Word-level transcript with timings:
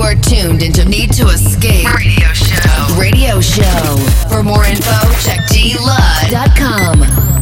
You 0.00 0.06
are 0.06 0.14
tuned 0.14 0.62
into 0.62 0.88
Need 0.88 1.12
to 1.12 1.26
Escape 1.26 1.86
Radio 1.94 2.32
Show. 2.32 2.96
Radio 2.98 3.38
Show. 3.38 3.96
For 4.30 4.42
more 4.42 4.64
info, 4.64 5.12
check 5.20 5.40
dlud.com. 5.50 7.39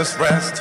at 0.00 0.06
its 0.06 0.18
rest, 0.18 0.59